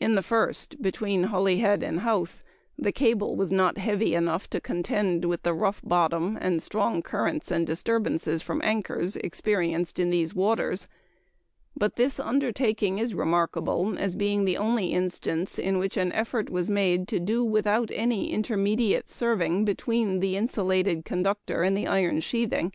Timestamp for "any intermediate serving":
17.94-19.64